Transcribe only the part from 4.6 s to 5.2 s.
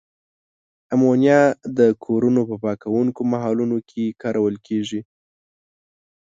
کیږي.